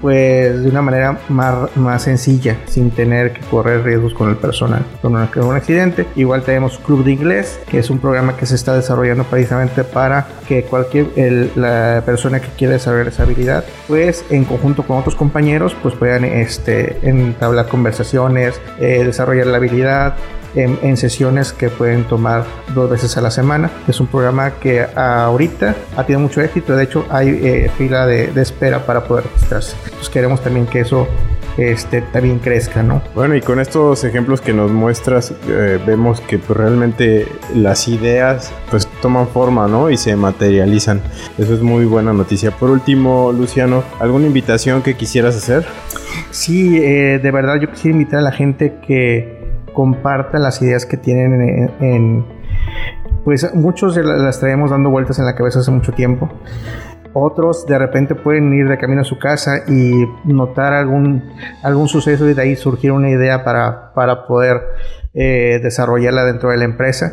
pues 0.00 0.62
de 0.62 0.68
una 0.68 0.82
manera 0.82 1.18
más, 1.28 1.76
más 1.76 2.02
sencilla 2.02 2.56
sin 2.66 2.90
tener 2.90 3.32
que 3.32 3.40
correr 3.42 3.84
riesgos 3.84 4.14
con 4.14 4.30
el 4.30 4.36
personal. 4.36 4.84
Con 5.02 5.14
un, 5.16 5.56
accidente. 5.56 6.06
Igual 6.14 6.42
tenemos 6.42 6.78
Club 6.78 7.04
de 7.04 7.12
Inglés 7.12 7.60
que 7.68 7.78
es 7.78 7.90
un 7.90 7.98
programa 7.98 8.36
que 8.36 8.46
se 8.46 8.54
está 8.54 8.74
desarrollando 8.74 9.24
precisamente 9.24 9.84
para 9.84 10.26
que 10.46 10.62
cualquier 10.62 11.08
la 11.56 12.02
persona 12.04 12.40
que 12.40 12.48
quiera 12.48 12.74
desarrollar 12.74 13.08
esa 13.08 13.22
habilidad 13.24 13.64
pues 13.86 14.24
en 14.30 14.44
conjunto 14.44 14.82
con 14.82 14.98
otros 14.98 15.14
compañeros 15.14 15.76
pues 15.82 15.94
puedan 15.94 16.24
este 16.24 16.98
entablar 17.02 17.68
conversaciones 17.68 18.60
eh, 18.78 19.04
desarrollar 19.04 19.46
la 19.46 19.56
habilidad 19.58 20.16
en, 20.54 20.96
sesiones 20.96 21.52
que 21.52 21.68
pueden 21.68 22.04
tomar 22.04 22.44
dos 22.74 22.90
veces 22.90 23.16
a 23.16 23.20
la 23.20 23.30
semana. 23.30 23.70
Es 23.86 24.00
un 24.00 24.06
programa 24.06 24.52
que 24.52 24.82
ahorita 24.82 25.76
ha 25.96 26.04
tenido 26.04 26.20
mucho 26.20 26.40
éxito, 26.40 26.74
de 26.74 26.84
hecho 26.84 27.06
hay 27.10 27.28
eh, 27.28 27.70
fila 27.76 28.06
de, 28.06 28.30
espera 28.40 28.84
para 28.84 29.04
poder 29.04 29.24
registrarse. 29.24 29.76
Entonces 29.84 30.08
queremos 30.08 30.40
también 30.42 30.66
que 30.66 30.80
eso 30.80 31.06
este, 31.56 32.02
también 32.02 32.38
crezca, 32.38 32.82
¿no? 32.82 33.02
Bueno, 33.14 33.34
y 33.34 33.40
con 33.40 33.58
estos 33.58 34.04
ejemplos 34.04 34.40
que 34.40 34.52
nos 34.52 34.70
muestras, 34.70 35.34
eh, 35.48 35.78
vemos 35.84 36.20
que 36.20 36.38
pues, 36.38 36.56
realmente 36.56 37.26
las 37.54 37.88
ideas 37.88 38.52
pues 38.70 38.86
toman 39.02 39.28
forma, 39.28 39.66
¿no? 39.66 39.90
Y 39.90 39.96
se 39.96 40.14
materializan. 40.14 41.02
Eso 41.36 41.54
es 41.54 41.60
muy 41.60 41.84
buena 41.84 42.12
noticia. 42.12 42.52
Por 42.52 42.70
último, 42.70 43.32
Luciano, 43.32 43.82
¿alguna 43.98 44.26
invitación 44.26 44.82
que 44.82 44.94
quisieras 44.94 45.36
hacer? 45.36 45.66
Sí, 46.30 46.78
eh, 46.78 47.18
de 47.20 47.30
verdad 47.30 47.56
yo 47.60 47.70
quisiera 47.70 47.92
invitar 47.92 48.20
a 48.20 48.22
la 48.22 48.32
gente 48.32 48.76
que 48.86 49.37
comparta 49.78 50.40
las 50.40 50.60
ideas 50.60 50.84
que 50.84 50.96
tienen 50.96 51.70
en, 51.78 52.26
pues 53.24 53.54
muchos 53.54 53.96
las 53.96 54.40
traemos 54.40 54.72
dando 54.72 54.90
vueltas 54.90 55.20
en 55.20 55.24
la 55.24 55.36
cabeza 55.36 55.60
hace 55.60 55.70
mucho 55.70 55.92
tiempo. 55.92 56.28
Otros 57.12 57.64
de 57.64 57.78
repente 57.78 58.16
pueden 58.16 58.52
ir 58.52 58.68
de 58.68 58.76
camino 58.76 59.02
a 59.02 59.04
su 59.04 59.20
casa 59.20 59.58
y 59.68 60.04
notar 60.24 60.72
algún, 60.72 61.30
algún 61.62 61.86
suceso 61.86 62.28
y 62.28 62.34
de 62.34 62.42
ahí 62.42 62.56
surgir 62.56 62.90
una 62.90 63.08
idea 63.08 63.44
para, 63.44 63.92
para 63.94 64.26
poder 64.26 64.62
eh, 65.20 65.58
desarrollarla 65.60 66.24
dentro 66.24 66.50
de 66.50 66.58
la 66.58 66.64
empresa. 66.64 67.12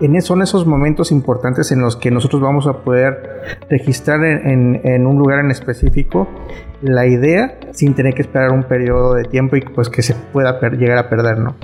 En 0.00 0.20
son 0.22 0.40
esos 0.40 0.66
momentos 0.66 1.10
importantes 1.10 1.72
en 1.72 1.80
los 1.80 1.96
que 1.96 2.12
nosotros 2.12 2.40
vamos 2.40 2.68
a 2.68 2.84
poder 2.84 3.42
registrar 3.68 4.24
en, 4.24 5.06
un 5.06 5.18
lugar 5.18 5.40
en 5.40 5.50
específico 5.50 6.28
la 6.80 7.06
idea 7.06 7.58
sin 7.72 7.94
tener 7.94 8.14
que 8.14 8.22
esperar 8.22 8.52
un 8.52 8.62
periodo 8.62 9.14
de 9.14 9.24
tiempo 9.24 9.56
y 9.56 9.62
pues 9.62 9.88
que 9.88 10.02
se 10.02 10.14
pueda 10.14 10.60
llegar 10.70 10.98
a 10.98 11.08
perder, 11.08 11.38
¿no? 11.38 11.56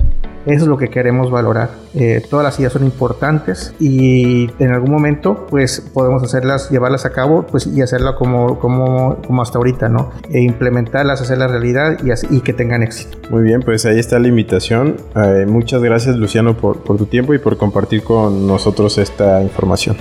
Eso 0.45 0.63
es 0.63 0.67
lo 0.67 0.77
que 0.77 0.89
queremos 0.89 1.29
valorar. 1.29 1.69
Eh, 1.93 2.23
todas 2.29 2.43
las 2.43 2.59
ideas 2.59 2.73
son 2.73 2.83
importantes 2.83 3.73
y 3.79 4.49
en 4.59 4.71
algún 4.71 4.91
momento 4.91 5.45
pues 5.49 5.81
podemos 5.93 6.23
hacerlas, 6.23 6.69
llevarlas 6.69 7.05
a 7.05 7.11
cabo 7.11 7.45
pues 7.45 7.67
y 7.67 7.81
hacerla 7.81 8.15
como, 8.15 8.59
como, 8.59 9.17
como 9.25 9.41
hasta 9.41 9.57
ahorita, 9.57 9.89
¿no? 9.89 10.11
E 10.29 10.41
implementarlas, 10.41 11.21
hacerlas 11.21 11.51
realidad 11.51 11.97
y, 12.03 12.35
y 12.35 12.41
que 12.41 12.53
tengan 12.53 12.81
éxito. 12.81 13.17
Muy 13.29 13.43
bien, 13.43 13.61
pues 13.61 13.85
ahí 13.85 13.99
está 13.99 14.19
la 14.19 14.27
invitación. 14.27 14.97
Eh, 15.15 15.45
muchas 15.47 15.81
gracias 15.81 16.15
Luciano 16.15 16.57
por, 16.57 16.79
por 16.79 16.97
tu 16.97 17.05
tiempo 17.05 17.33
y 17.33 17.39
por 17.39 17.57
compartir 17.57 18.03
con 18.03 18.47
nosotros 18.47 18.97
esta 18.97 19.41
información. 19.43 19.97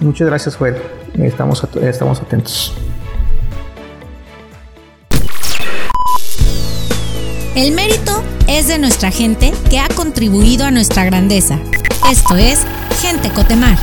Muchas 0.00 0.28
gracias 0.28 0.56
Joel. 0.56 0.76
Estamos, 1.18 1.66
estamos 1.80 2.20
atentos. 2.20 2.74
El 7.54 7.72
mérito 7.72 8.20
es 8.58 8.68
de 8.68 8.78
nuestra 8.78 9.10
gente 9.10 9.52
que 9.68 9.80
ha 9.80 9.88
contribuido 9.88 10.64
a 10.64 10.70
nuestra 10.70 11.04
grandeza. 11.04 11.58
Esto 12.08 12.36
es 12.36 12.64
Gente 13.02 13.30
Cotemar. 13.30 13.76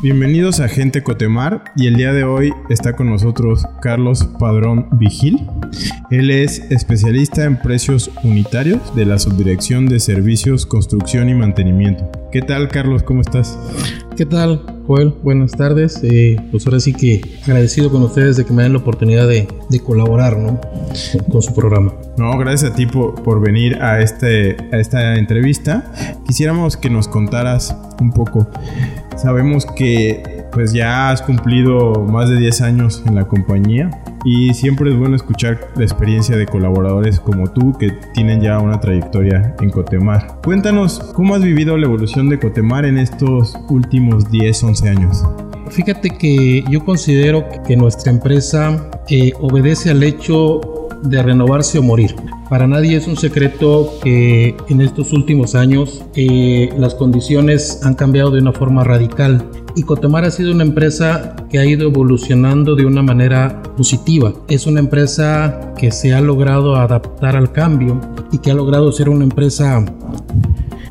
Bienvenidos 0.00 0.60
a 0.60 0.68
Gente 0.68 1.02
Cotemar 1.02 1.64
y 1.74 1.88
el 1.88 1.96
día 1.96 2.12
de 2.12 2.22
hoy 2.22 2.52
está 2.70 2.94
con 2.94 3.10
nosotros 3.10 3.66
Carlos 3.80 4.28
Padrón 4.38 4.90
Vigil. 4.92 5.44
Él 6.12 6.30
es 6.30 6.60
especialista 6.70 7.44
en 7.44 7.60
precios 7.60 8.12
unitarios 8.22 8.94
de 8.94 9.04
la 9.04 9.18
Subdirección 9.18 9.86
de 9.86 9.98
Servicios, 9.98 10.66
Construcción 10.66 11.28
y 11.28 11.34
Mantenimiento. 11.34 12.10
¿Qué 12.30 12.42
tal 12.42 12.68
Carlos? 12.68 13.02
¿Cómo 13.02 13.22
estás? 13.22 13.58
¿Qué 14.22 14.26
tal, 14.26 14.64
Joel? 14.86 15.12
Buenas 15.24 15.50
tardes. 15.50 16.00
Eh, 16.04 16.36
pues 16.52 16.64
ahora 16.64 16.78
sí 16.78 16.92
que 16.92 17.20
agradecido 17.42 17.90
con 17.90 18.04
ustedes 18.04 18.36
de 18.36 18.44
que 18.44 18.52
me 18.52 18.62
den 18.62 18.72
la 18.72 18.78
oportunidad 18.78 19.26
de, 19.26 19.48
colaborar 19.84 20.38
¿no? 20.38 20.60
con 21.28 21.42
su 21.42 21.52
programa. 21.52 21.92
No, 22.16 22.38
gracias 22.38 22.70
a 22.70 22.74
ti 22.76 22.86
por, 22.86 23.40
venir 23.40 23.82
a, 23.82 24.00
este, 24.00 24.56
a 24.70 24.78
esta 24.78 25.16
entrevista. 25.16 25.92
Quisiéramos 26.24 26.76
que 26.76 26.88
nos 26.88 27.08
contaras 27.08 27.76
un 28.00 28.12
poco. 28.12 28.46
Sabemos 29.16 29.66
que 29.66 30.44
pues 30.52 30.72
ya 30.72 31.10
has 31.10 31.20
cumplido 31.20 31.94
más 31.94 32.28
de 32.28 32.38
10 32.38 32.60
años 32.60 33.02
en 33.04 33.16
la 33.16 33.24
compañía 33.24 33.90
y 34.24 34.54
siempre 34.54 34.90
es 34.90 34.96
bueno 34.96 35.16
escuchar 35.16 35.72
la 35.76 35.84
experiencia 35.84 36.36
de 36.36 36.46
colaboradores 36.46 37.20
como 37.20 37.50
tú 37.50 37.76
que 37.78 37.90
tienen 38.14 38.40
ya 38.40 38.58
una 38.58 38.80
trayectoria 38.80 39.54
en 39.60 39.70
Cotemar. 39.70 40.40
Cuéntanos 40.44 41.00
cómo 41.14 41.34
has 41.34 41.42
vivido 41.42 41.76
la 41.76 41.86
evolución 41.86 42.28
de 42.28 42.38
Cotemar 42.38 42.84
en 42.84 42.98
estos 42.98 43.54
últimos 43.68 44.30
10, 44.30 44.62
11 44.62 44.88
años. 44.88 45.24
Fíjate 45.70 46.10
que 46.10 46.62
yo 46.70 46.84
considero 46.84 47.44
que 47.66 47.76
nuestra 47.76 48.12
empresa 48.12 48.90
eh, 49.08 49.32
obedece 49.40 49.90
al 49.90 50.02
hecho 50.02 50.60
de 51.02 51.22
renovarse 51.22 51.78
o 51.78 51.82
morir. 51.82 52.14
Para 52.48 52.66
nadie 52.66 52.96
es 52.96 53.06
un 53.06 53.16
secreto 53.16 53.98
que 54.02 54.54
en 54.68 54.80
estos 54.82 55.12
últimos 55.12 55.54
años 55.54 56.04
eh, 56.14 56.68
las 56.76 56.94
condiciones 56.94 57.80
han 57.82 57.94
cambiado 57.94 58.30
de 58.30 58.40
una 58.40 58.52
forma 58.52 58.84
radical 58.84 59.48
y 59.74 59.82
Cotemar 59.82 60.24
ha 60.24 60.30
sido 60.30 60.52
una 60.52 60.64
empresa 60.64 61.36
que 61.50 61.58
ha 61.58 61.64
ido 61.64 61.88
evolucionando 61.88 62.74
de 62.74 62.84
una 62.84 63.02
manera 63.02 63.62
positiva. 63.76 64.32
Es 64.48 64.66
una 64.66 64.80
empresa 64.80 65.72
que 65.76 65.90
se 65.90 66.12
ha 66.14 66.20
logrado 66.20 66.76
adaptar 66.76 67.36
al 67.36 67.52
cambio 67.52 68.00
y 68.30 68.38
que 68.38 68.50
ha 68.50 68.54
logrado 68.54 68.92
ser 68.92 69.08
una 69.08 69.24
empresa 69.24 69.84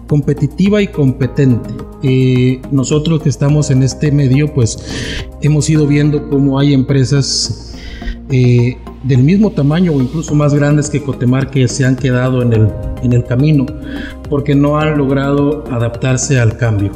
competitiva 0.08 0.82
y 0.82 0.88
competente. 0.88 1.70
Eh, 2.04 2.62
nosotros 2.72 3.22
que 3.22 3.30
estamos 3.30 3.70
en 3.70 3.84
este 3.84 4.12
medio, 4.12 4.54
pues 4.54 4.78
hemos 5.42 5.70
ido 5.70 5.88
viendo 5.88 6.30
cómo 6.30 6.60
hay 6.60 6.74
empresas 6.74 7.78
eh, 8.30 8.78
del 9.04 9.24
mismo 9.24 9.52
tamaño 9.52 9.94
o 9.94 10.02
incluso 10.02 10.34
más 10.36 10.54
grandes 10.54 10.90
que 10.90 11.02
Cotemar 11.02 11.50
que 11.50 11.68
se 11.68 11.86
han 11.86 11.96
quedado 11.96 12.42
en 12.42 12.54
el, 12.54 12.70
en 13.04 13.14
el 13.14 13.24
camino 13.24 13.66
porque 14.30 14.56
no 14.56 14.80
han 14.80 14.98
logrado 14.98 15.64
adaptarse 15.70 16.40
al 16.40 16.58
cambio. 16.58 16.92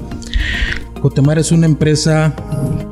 Cotemar 1.06 1.38
es 1.38 1.52
una 1.52 1.68
empresa 1.68 2.34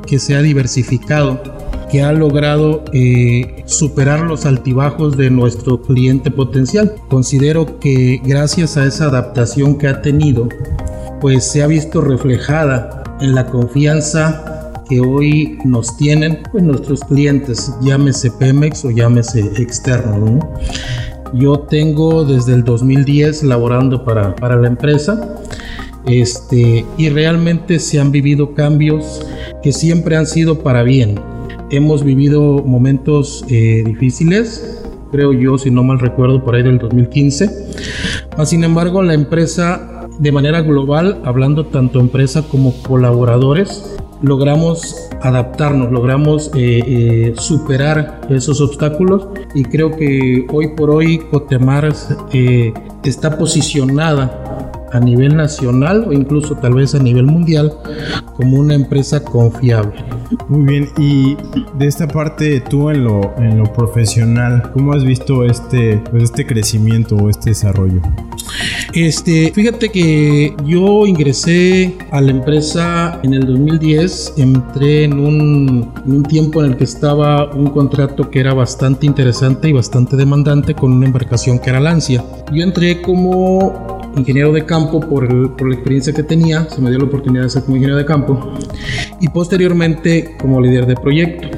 que 0.06 0.20
se 0.20 0.36
ha 0.36 0.40
diversificado, 0.40 1.42
que 1.90 2.04
ha 2.04 2.12
logrado 2.12 2.84
eh, 2.92 3.64
superar 3.66 4.20
los 4.20 4.46
altibajos 4.46 5.16
de 5.16 5.30
nuestro 5.30 5.82
cliente 5.82 6.30
potencial. 6.30 6.94
Considero 7.08 7.80
que 7.80 8.20
gracias 8.24 8.76
a 8.76 8.84
esa 8.84 9.06
adaptación 9.06 9.78
que 9.78 9.88
ha 9.88 10.00
tenido, 10.00 10.48
pues 11.20 11.42
se 11.50 11.64
ha 11.64 11.66
visto 11.66 12.02
reflejada 12.02 13.02
en 13.20 13.34
la 13.34 13.46
confianza 13.46 14.72
que 14.88 15.00
hoy 15.00 15.58
nos 15.64 15.96
tienen 15.96 16.38
pues, 16.52 16.62
nuestros 16.62 17.00
clientes, 17.00 17.74
llámese 17.82 18.30
Pemex 18.30 18.84
o 18.84 18.92
llámese 18.92 19.40
externo. 19.60 20.38
Yo 21.32 21.58
tengo 21.58 22.24
desde 22.24 22.54
el 22.54 22.62
2010 22.62 23.42
laborando 23.42 24.04
para, 24.04 24.36
para 24.36 24.54
la 24.54 24.68
empresa 24.68 25.34
este, 26.06 26.84
y 26.98 27.08
realmente 27.08 27.78
se 27.78 27.98
han 27.98 28.12
vivido 28.12 28.54
cambios 28.54 29.24
que 29.62 29.72
siempre 29.72 30.16
han 30.16 30.26
sido 30.26 30.60
para 30.60 30.82
bien. 30.82 31.18
Hemos 31.70 32.04
vivido 32.04 32.62
momentos 32.64 33.44
eh, 33.48 33.82
difíciles, 33.86 34.82
creo 35.10 35.32
yo, 35.32 35.58
si 35.58 35.70
no 35.70 35.82
mal 35.82 35.98
recuerdo, 35.98 36.44
por 36.44 36.54
ahí 36.54 36.62
del 36.62 36.78
2015. 36.78 37.50
sin 38.44 38.64
embargo, 38.64 39.02
la 39.02 39.14
empresa, 39.14 40.08
de 40.18 40.32
manera 40.32 40.60
global, 40.60 41.20
hablando 41.24 41.66
tanto 41.66 42.00
empresa 42.00 42.42
como 42.42 42.74
colaboradores, 42.82 43.96
logramos 44.22 45.08
adaptarnos, 45.22 45.90
logramos 45.90 46.50
eh, 46.54 46.82
eh, 46.86 47.34
superar 47.36 48.20
esos 48.30 48.60
obstáculos 48.60 49.28
y 49.54 49.64
creo 49.64 49.90
que 49.96 50.46
hoy 50.52 50.68
por 50.76 50.90
hoy 50.90 51.18
Cotemar 51.30 51.92
está 53.02 53.38
posicionada 53.38 54.72
a 54.94 55.00
nivel 55.00 55.36
nacional 55.36 56.06
o 56.08 56.12
incluso 56.12 56.54
tal 56.54 56.74
vez 56.74 56.94
a 56.94 57.00
nivel 57.00 57.26
mundial 57.26 57.72
como 58.36 58.58
una 58.58 58.74
empresa 58.74 59.22
confiable. 59.22 59.92
Muy 60.48 60.64
bien, 60.64 60.88
y 60.98 61.36
de 61.76 61.86
esta 61.86 62.06
parte 62.06 62.60
tú 62.60 62.90
en 62.90 63.04
lo, 63.04 63.34
en 63.38 63.58
lo 63.58 63.72
profesional, 63.72 64.70
¿cómo 64.72 64.92
has 64.92 65.04
visto 65.04 65.44
este, 65.44 66.00
pues 66.10 66.24
este 66.24 66.46
crecimiento 66.46 67.16
o 67.16 67.28
este 67.28 67.50
desarrollo? 67.50 68.00
Este, 68.92 69.50
fíjate 69.52 69.88
que 69.88 70.54
yo 70.64 71.06
ingresé 71.06 71.96
a 72.12 72.20
la 72.20 72.30
empresa 72.30 73.18
en 73.24 73.34
el 73.34 73.46
2010, 73.46 74.34
entré 74.36 75.04
en 75.04 75.18
un, 75.18 75.92
en 76.06 76.12
un 76.12 76.22
tiempo 76.22 76.62
en 76.62 76.70
el 76.70 76.76
que 76.76 76.84
estaba 76.84 77.52
un 77.52 77.70
contrato 77.70 78.30
que 78.30 78.38
era 78.38 78.54
bastante 78.54 79.06
interesante 79.06 79.68
y 79.68 79.72
bastante 79.72 80.16
demandante 80.16 80.74
con 80.74 80.92
una 80.92 81.06
embarcación 81.06 81.58
que 81.58 81.70
era 81.70 81.80
Lancia. 81.80 82.24
Yo 82.52 82.62
entré 82.62 83.02
como 83.02 84.03
ingeniero 84.16 84.52
de 84.52 84.64
campo 84.64 85.00
por, 85.00 85.56
por, 85.56 85.68
la 85.68 85.74
experiencia 85.74 86.12
que 86.12 86.22
tenía, 86.22 86.68
se 86.68 86.80
me 86.80 86.90
dio 86.90 86.98
la 86.98 87.06
oportunidad 87.06 87.44
de 87.44 87.50
ser 87.50 87.62
como 87.64 87.76
ingeniero 87.76 87.98
de 87.98 88.04
campo 88.04 88.54
y 89.20 89.28
posteriormente 89.28 90.36
como 90.40 90.60
líder 90.60 90.86
de 90.86 90.94
proyecto. 90.94 91.48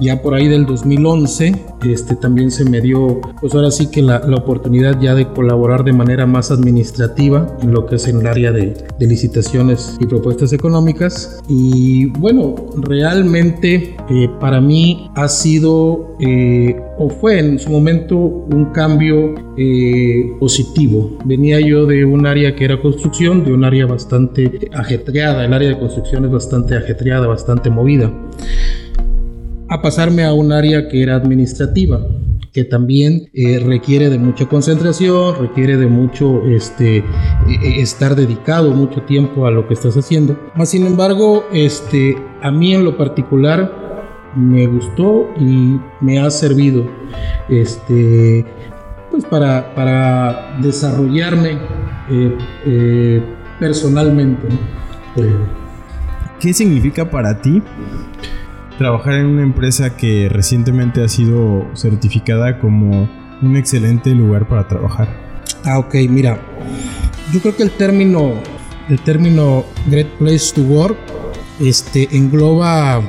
Ya 0.00 0.22
por 0.22 0.34
ahí 0.34 0.48
del 0.48 0.64
2011, 0.66 1.54
este, 1.84 2.16
también 2.16 2.50
se 2.50 2.64
me 2.64 2.80
dio, 2.80 3.20
pues 3.40 3.54
ahora 3.54 3.70
sí 3.70 3.90
que 3.90 4.02
la, 4.02 4.20
la 4.20 4.36
oportunidad 4.36 5.00
ya 5.00 5.14
de 5.14 5.28
colaborar 5.28 5.84
de 5.84 5.92
manera 5.92 6.26
más 6.26 6.50
administrativa 6.50 7.56
en 7.62 7.72
lo 7.72 7.86
que 7.86 7.96
es 7.96 8.08
en 8.08 8.20
el 8.20 8.26
área 8.26 8.52
de, 8.52 8.74
de 8.98 9.06
licitaciones 9.06 9.96
y 10.00 10.06
propuestas 10.06 10.52
económicas. 10.52 11.40
Y 11.48 12.06
bueno, 12.06 12.54
realmente 12.76 13.96
eh, 14.10 14.30
para 14.40 14.60
mí 14.60 15.10
ha 15.14 15.28
sido 15.28 16.16
eh, 16.20 16.76
o 16.98 17.08
fue 17.08 17.38
en 17.38 17.58
su 17.58 17.70
momento 17.70 18.16
un 18.16 18.66
cambio 18.72 19.34
eh, 19.56 20.32
positivo. 20.40 21.16
Venía 21.24 21.60
yo 21.60 21.86
de 21.86 22.04
un 22.04 22.26
área 22.26 22.54
que 22.56 22.64
era 22.64 22.80
construcción, 22.80 23.44
de 23.44 23.52
un 23.52 23.64
área 23.64 23.86
bastante 23.86 24.68
ajetreada, 24.72 25.44
el 25.44 25.52
área 25.52 25.68
de 25.68 25.78
construcción 25.78 26.24
es 26.24 26.30
bastante 26.30 26.76
ajetreada, 26.76 27.26
bastante 27.26 27.70
movida 27.70 28.12
a 29.68 29.82
pasarme 29.82 30.24
a 30.24 30.32
un 30.32 30.52
área 30.52 30.88
que 30.88 31.02
era 31.02 31.16
administrativa, 31.16 32.00
que 32.52 32.64
también 32.64 33.28
eh, 33.34 33.60
requiere 33.64 34.08
de 34.08 34.18
mucha 34.18 34.46
concentración, 34.46 35.36
requiere 35.38 35.76
de 35.76 35.86
mucho 35.86 36.42
este, 36.46 37.04
estar 37.76 38.16
dedicado 38.16 38.72
mucho 38.72 39.02
tiempo 39.02 39.46
a 39.46 39.50
lo 39.50 39.68
que 39.68 39.74
estás 39.74 39.96
haciendo. 39.96 40.38
Más 40.54 40.70
sin 40.70 40.86
embargo, 40.86 41.44
este, 41.52 42.16
a 42.42 42.50
mí 42.50 42.74
en 42.74 42.84
lo 42.84 42.96
particular 42.96 43.88
me 44.34 44.66
gustó 44.66 45.28
y 45.38 45.78
me 46.00 46.20
ha 46.20 46.30
servido 46.30 46.86
este, 47.48 48.44
pues 49.10 49.24
para, 49.24 49.74
para 49.74 50.58
desarrollarme 50.60 51.58
eh, 52.10 52.38
eh, 52.66 53.22
personalmente. 53.60 54.48
¿Qué 56.40 56.54
significa 56.54 57.10
para 57.10 57.40
ti 57.42 57.60
trabajar 58.78 59.14
en 59.14 59.26
una 59.26 59.42
empresa 59.42 59.96
que 59.96 60.28
recientemente 60.30 61.02
ha 61.02 61.08
sido 61.08 61.66
certificada 61.74 62.60
como 62.60 63.10
un 63.42 63.56
excelente 63.56 64.10
lugar 64.10 64.48
para 64.48 64.66
trabajar. 64.66 65.44
Ah, 65.64 65.78
ok, 65.78 65.94
mira, 66.08 66.40
yo 67.32 67.40
creo 67.40 67.56
que 67.56 67.64
el 67.64 67.70
término, 67.72 68.34
el 68.88 69.00
término 69.00 69.64
Great 69.88 70.08
Place 70.18 70.54
to 70.54 70.62
Work, 70.62 70.96
este, 71.60 72.08
engloba 72.16 73.02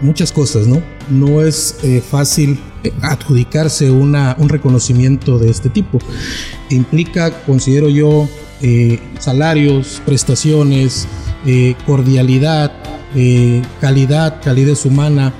muchas 0.00 0.32
cosas, 0.32 0.66
¿no? 0.66 0.80
No 1.10 1.42
es 1.42 1.78
eh, 1.82 2.00
fácil 2.00 2.58
eh, 2.84 2.92
adjudicarse 3.02 3.90
una, 3.90 4.36
un 4.38 4.48
reconocimiento 4.48 5.38
de 5.38 5.50
este 5.50 5.68
tipo. 5.68 5.98
Implica, 6.70 7.30
considero 7.44 7.88
yo, 7.88 8.28
eh, 8.60 9.00
salarios, 9.18 10.00
prestaciones, 10.06 11.08
cordialidad, 11.86 12.72
eh, 13.14 13.62
calidad, 13.80 14.40
calidez 14.42 14.84
humana. 14.84 15.32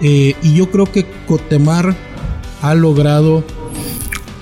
Eh, 0.00 0.34
y 0.42 0.54
yo 0.54 0.70
creo 0.70 0.86
que 0.90 1.06
Cotemar 1.26 1.96
ha 2.60 2.74
logrado 2.74 3.44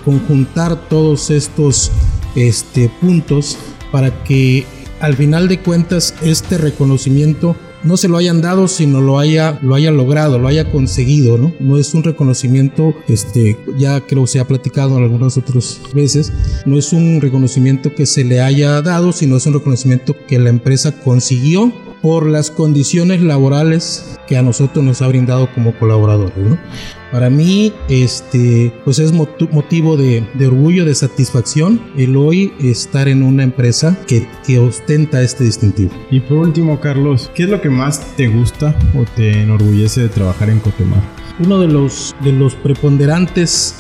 conjuntar 0.05 0.89
todos 0.89 1.31
estos 1.31 1.91
este, 2.35 2.91
puntos 3.01 3.59
para 3.93 4.25
que 4.25 4.65
al 5.01 5.15
final 5.15 5.49
de 5.49 5.61
cuentas 5.61 6.15
este 6.23 6.59
reconocimiento 6.59 7.57
no 7.83 7.97
se 7.97 8.09
lo 8.09 8.19
hayan 8.19 8.43
dado, 8.43 8.69
sino 8.69 9.01
lo 9.01 9.19
haya, 9.19 9.59
lo 9.63 9.75
haya 9.75 9.91
logrado, 9.91 10.39
lo 10.39 10.49
haya 10.49 10.71
conseguido, 10.71 11.39
¿no? 11.39 11.53
No 11.61 11.79
es 11.79 11.95
un 11.95 12.03
reconocimiento, 12.03 12.95
este, 13.09 13.57
ya 13.79 14.03
creo 14.03 14.27
se 14.27 14.39
ha 14.39 14.47
platicado 14.47 14.99
en 14.99 15.05
algunas 15.05 15.39
otras 15.39 15.81
veces, 15.95 16.31
no 16.67 16.79
es 16.79 16.93
un 16.93 17.21
reconocimiento 17.23 17.95
que 17.95 18.05
se 18.05 18.25
le 18.25 18.43
haya 18.43 18.83
dado, 18.83 19.13
sino 19.13 19.37
es 19.37 19.47
un 19.47 19.55
reconocimiento 19.55 20.15
que 20.29 20.39
la 20.39 20.51
empresa 20.51 21.01
consiguió 21.01 21.73
por 22.03 22.27
las 22.27 22.51
condiciones 22.51 23.21
laborales 23.23 24.19
que 24.27 24.37
a 24.37 24.43
nosotros 24.43 24.85
nos 24.85 25.03
ha 25.03 25.09
brindado 25.09 25.53
como 25.53 25.77
colaboradores. 25.79 26.37
¿no? 26.37 26.59
Para 27.11 27.29
mí, 27.29 27.73
este, 27.89 28.73
pues 28.85 29.01
es 29.01 29.13
motivo 29.13 29.97
de, 29.97 30.25
de, 30.35 30.47
orgullo, 30.47 30.85
de 30.85 30.95
satisfacción 30.95 31.81
el 31.97 32.17
hoy 32.17 32.53
estar 32.61 33.09
en 33.09 33.23
una 33.23 33.43
empresa 33.43 33.99
que, 34.07 34.29
que, 34.47 34.59
ostenta 34.61 35.21
este 35.21 35.45
distintivo. 35.45 35.91
Y 36.11 36.21
por 36.21 36.39
último, 36.39 36.79
Carlos, 36.79 37.31
¿qué 37.35 37.45
es 37.45 37.49
lo 37.49 37.61
que 37.61 37.69
más 37.69 38.17
te 38.17 38.29
gusta 38.29 38.77
o 38.97 39.05
te 39.17 39.43
enorgullece 39.43 40.03
de 40.03 40.09
trabajar 40.09 40.51
en 40.51 40.61
Cotemar? 40.61 41.03
Uno 41.41 41.59
de 41.59 41.69
los, 41.69 42.15
de 42.23 42.33
los 42.33 42.55
preponderantes 42.55 43.75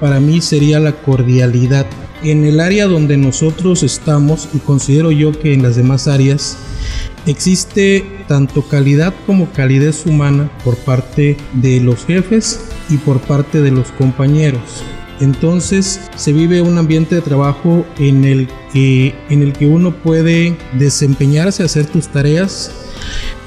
para 0.00 0.20
mí 0.20 0.40
sería 0.40 0.78
la 0.78 0.92
cordialidad. 0.92 1.86
En 2.24 2.44
el 2.44 2.58
área 2.58 2.86
donde 2.86 3.16
nosotros 3.16 3.82
estamos, 3.82 4.48
y 4.52 4.58
considero 4.58 5.12
yo 5.12 5.38
que 5.38 5.54
en 5.54 5.62
las 5.62 5.76
demás 5.76 6.08
áreas, 6.08 6.56
Existe 7.26 8.04
tanto 8.28 8.68
calidad 8.68 9.14
como 9.26 9.50
calidez 9.50 10.04
humana 10.04 10.50
por 10.62 10.76
parte 10.76 11.38
de 11.54 11.80
los 11.80 12.04
jefes 12.04 12.60
y 12.90 12.98
por 12.98 13.18
parte 13.20 13.62
de 13.62 13.70
los 13.70 13.90
compañeros. 13.92 14.60
Entonces 15.20 16.02
se 16.16 16.34
vive 16.34 16.60
un 16.60 16.76
ambiente 16.76 17.14
de 17.14 17.22
trabajo 17.22 17.86
en 17.98 18.24
el 18.24 18.48
que, 18.72 19.14
en 19.30 19.42
el 19.42 19.54
que 19.54 19.66
uno 19.66 19.94
puede 19.94 20.54
desempeñarse, 20.78 21.62
hacer 21.62 21.86
tus 21.86 22.08
tareas 22.08 22.72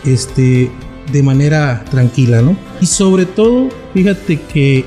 este, 0.05 0.71
de 1.11 1.23
manera 1.23 1.85
tranquila, 1.91 2.41
¿no? 2.41 2.57
Y 2.81 2.87
sobre 2.87 3.27
todo, 3.27 3.69
fíjate 3.93 4.41
que 4.41 4.85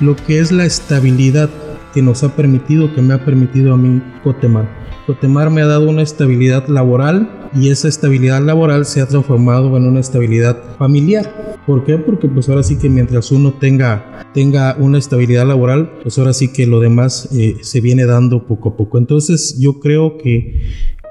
lo 0.00 0.16
que 0.16 0.38
es 0.38 0.50
la 0.50 0.64
estabilidad 0.64 1.50
que 1.92 2.02
nos 2.02 2.22
ha 2.22 2.34
permitido, 2.36 2.94
que 2.94 3.02
me 3.02 3.14
ha 3.14 3.24
permitido 3.24 3.74
a 3.74 3.76
mí 3.76 4.02
Cotemar. 4.22 4.68
Cotemar 5.06 5.50
me 5.50 5.62
ha 5.62 5.66
dado 5.66 5.88
una 5.88 6.02
estabilidad 6.02 6.68
laboral 6.68 7.48
y 7.54 7.70
esa 7.70 7.88
estabilidad 7.88 8.40
laboral 8.42 8.84
se 8.84 9.00
ha 9.00 9.06
transformado 9.06 9.76
en 9.76 9.86
una 9.86 10.00
estabilidad 10.00 10.56
familiar. 10.78 11.58
¿Por 11.66 11.84
qué? 11.84 11.98
Porque 11.98 12.28
pues 12.28 12.48
ahora 12.48 12.62
sí 12.62 12.78
que 12.78 12.88
mientras 12.88 13.32
uno 13.32 13.52
tenga, 13.52 14.26
tenga 14.34 14.76
una 14.78 14.98
estabilidad 14.98 15.46
laboral, 15.46 15.90
pues 16.02 16.18
ahora 16.18 16.32
sí 16.32 16.52
que 16.52 16.66
lo 16.66 16.80
demás 16.80 17.28
eh, 17.32 17.56
se 17.62 17.80
viene 17.80 18.06
dando 18.06 18.46
poco 18.46 18.70
a 18.70 18.76
poco. 18.76 18.98
Entonces 18.98 19.58
yo 19.58 19.80
creo 19.80 20.16
que, 20.16 20.62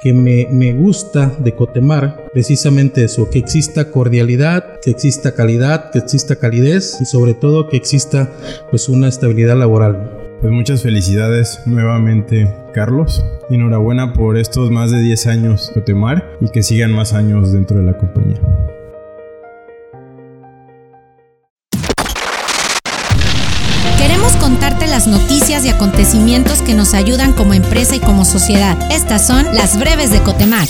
que 0.01 0.13
me, 0.13 0.47
me 0.51 0.73
gusta 0.73 1.37
de 1.39 1.55
Cotemar 1.55 2.29
precisamente 2.33 3.03
eso, 3.03 3.29
que 3.29 3.39
exista 3.39 3.91
cordialidad, 3.91 4.79
que 4.81 4.91
exista 4.91 5.35
calidad, 5.35 5.91
que 5.91 5.99
exista 5.99 6.37
calidez 6.37 6.99
y 7.01 7.05
sobre 7.05 7.33
todo 7.33 7.69
que 7.69 7.77
exista 7.77 8.31
pues 8.69 8.87
una 8.89 9.07
estabilidad 9.07 9.57
laboral. 9.57 10.18
Pues 10.41 10.54
muchas 10.54 10.84
felicidades 10.84 11.60
nuevamente, 11.65 12.49
Carlos. 12.73 13.25
Enhorabuena 13.49 14.13
por 14.13 14.38
estos 14.38 14.71
más 14.71 14.89
de 14.89 15.02
10 15.02 15.28
años 15.28 15.69
Cotemar 15.73 16.38
y 16.39 16.47
que 16.47 16.63
sigan 16.63 16.93
más 16.93 17.13
años 17.13 17.52
dentro 17.52 17.80
de 17.80 17.84
la 17.84 17.97
compañía. 17.97 18.39
Queremos 23.97 24.32
contarte 24.38 24.88
las 24.88 25.08
noticias 25.08 25.65
y 25.65 25.69
acontecimientos 25.69 26.62
que 26.62 26.73
nos 26.73 26.93
ayudan 26.93 27.34
como 27.34 27.54
empresa 27.54 27.97
y 27.97 27.99
como 27.99 28.23
sociedad. 28.23 28.78
Estas 28.93 29.28
son 29.28 29.43
las 29.54 29.78
breves 29.78 30.10
de 30.10 30.21
Cotemar. 30.21 30.69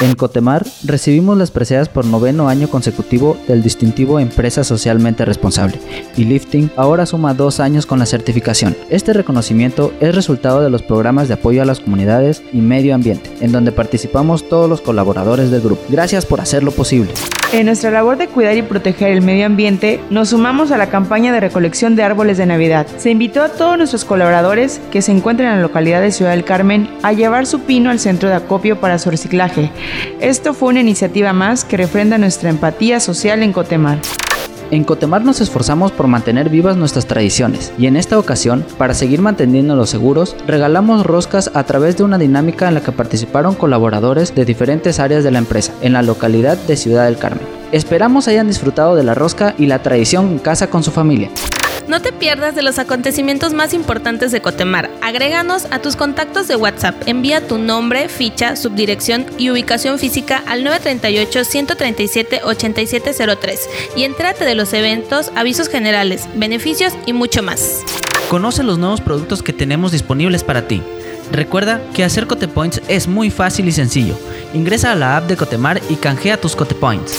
En 0.00 0.14
Cotemar 0.14 0.64
recibimos 0.84 1.36
las 1.36 1.50
preseas 1.50 1.88
por 1.88 2.06
noveno 2.06 2.48
año 2.48 2.68
consecutivo 2.68 3.36
del 3.48 3.64
distintivo 3.64 4.20
Empresa 4.20 4.62
Socialmente 4.62 5.24
Responsable 5.24 5.80
y 6.16 6.22
Lifting 6.22 6.70
ahora 6.76 7.04
suma 7.04 7.34
dos 7.34 7.58
años 7.58 7.84
con 7.84 7.98
la 7.98 8.06
certificación. 8.06 8.76
Este 8.90 9.12
reconocimiento 9.12 9.92
es 9.98 10.14
resultado 10.14 10.60
de 10.60 10.70
los 10.70 10.82
programas 10.82 11.26
de 11.26 11.34
apoyo 11.34 11.62
a 11.62 11.64
las 11.64 11.80
comunidades 11.80 12.44
y 12.52 12.58
medio 12.58 12.94
ambiente, 12.94 13.28
en 13.40 13.50
donde 13.50 13.72
participamos 13.72 14.48
todos 14.48 14.70
los 14.70 14.80
colaboradores 14.80 15.50
del 15.50 15.62
grupo. 15.62 15.82
Gracias 15.88 16.24
por 16.24 16.40
hacerlo 16.40 16.70
posible. 16.70 17.10
En 17.50 17.64
nuestra 17.64 17.90
labor 17.90 18.18
de 18.18 18.28
cuidar 18.28 18.58
y 18.58 18.62
proteger 18.62 19.10
el 19.10 19.22
medio 19.22 19.46
ambiente, 19.46 20.00
nos 20.10 20.28
sumamos 20.28 20.70
a 20.70 20.76
la 20.76 20.90
campaña 20.90 21.32
de 21.32 21.40
recolección 21.40 21.96
de 21.96 22.02
árboles 22.02 22.36
de 22.36 22.44
Navidad. 22.44 22.86
Se 22.98 23.10
invitó 23.10 23.42
a 23.42 23.48
todos 23.48 23.78
nuestros 23.78 24.04
colaboradores 24.04 24.82
que 24.92 25.00
se 25.00 25.12
encuentran 25.12 25.48
en 25.48 25.56
la 25.56 25.62
localidad 25.62 26.02
de 26.02 26.12
Ciudad 26.12 26.32
del 26.32 26.44
Carmen 26.44 26.90
a 27.02 27.14
llevar 27.14 27.46
su 27.46 27.60
pino 27.60 27.88
al 27.88 28.00
centro 28.00 28.28
de 28.28 28.34
acopio 28.34 28.78
para 28.80 28.98
su 28.98 29.10
reciclaje. 29.10 29.70
Esto 30.20 30.54
fue 30.54 30.70
una 30.70 30.80
iniciativa 30.80 31.32
más 31.32 31.64
que 31.64 31.76
refrenda 31.76 32.18
nuestra 32.18 32.50
empatía 32.50 33.00
social 33.00 33.42
en 33.42 33.52
Cotemar. 33.52 33.98
En 34.70 34.84
Cotemar 34.84 35.24
nos 35.24 35.40
esforzamos 35.40 35.92
por 35.92 36.08
mantener 36.08 36.50
vivas 36.50 36.76
nuestras 36.76 37.06
tradiciones 37.06 37.72
y 37.78 37.86
en 37.86 37.96
esta 37.96 38.18
ocasión, 38.18 38.66
para 38.76 38.92
seguir 38.92 39.22
manteniéndolos 39.22 39.88
seguros, 39.88 40.36
regalamos 40.46 41.06
roscas 41.06 41.50
a 41.54 41.64
través 41.64 41.96
de 41.96 42.04
una 42.04 42.18
dinámica 42.18 42.68
en 42.68 42.74
la 42.74 42.82
que 42.82 42.92
participaron 42.92 43.54
colaboradores 43.54 44.34
de 44.34 44.44
diferentes 44.44 45.00
áreas 45.00 45.24
de 45.24 45.30
la 45.30 45.38
empresa 45.38 45.72
en 45.80 45.94
la 45.94 46.02
localidad 46.02 46.58
de 46.58 46.76
Ciudad 46.76 47.06
del 47.06 47.16
Carmen. 47.16 47.46
Esperamos 47.72 48.28
hayan 48.28 48.46
disfrutado 48.46 48.94
de 48.94 49.04
la 49.04 49.14
rosca 49.14 49.54
y 49.56 49.66
la 49.66 49.82
tradición 49.82 50.32
en 50.32 50.38
casa 50.38 50.68
con 50.68 50.82
su 50.82 50.90
familia. 50.90 51.30
No 51.88 52.00
te 52.02 52.12
pierdas 52.12 52.54
de 52.54 52.62
los 52.62 52.78
acontecimientos 52.78 53.54
más 53.54 53.72
importantes 53.72 54.30
de 54.30 54.42
Cotemar. 54.42 54.90
Agréganos 55.00 55.66
a 55.70 55.78
tus 55.78 55.96
contactos 55.96 56.46
de 56.46 56.54
WhatsApp. 56.54 56.94
Envía 57.06 57.48
tu 57.48 57.56
nombre, 57.56 58.10
ficha, 58.10 58.56
subdirección 58.56 59.24
y 59.38 59.48
ubicación 59.48 59.98
física 59.98 60.42
al 60.46 60.66
938-137-8703 60.66 63.58
y 63.96 64.04
entrate 64.04 64.44
de 64.44 64.54
los 64.54 64.74
eventos, 64.74 65.32
avisos 65.34 65.70
generales, 65.70 66.28
beneficios 66.34 66.92
y 67.06 67.14
mucho 67.14 67.42
más. 67.42 67.80
Conoce 68.28 68.62
los 68.62 68.76
nuevos 68.76 69.00
productos 69.00 69.42
que 69.42 69.54
tenemos 69.54 69.90
disponibles 69.90 70.44
para 70.44 70.68
ti. 70.68 70.82
Recuerda 71.32 71.80
que 71.94 72.04
hacer 72.04 72.26
Cotepoints 72.26 72.82
es 72.88 73.08
muy 73.08 73.30
fácil 73.30 73.66
y 73.66 73.72
sencillo. 73.72 74.12
Ingresa 74.52 74.92
a 74.92 74.94
la 74.94 75.16
app 75.16 75.26
de 75.26 75.38
Cotemar 75.38 75.80
y 75.88 75.96
canjea 75.96 76.38
tus 76.38 76.54
Cotepoints. 76.54 77.18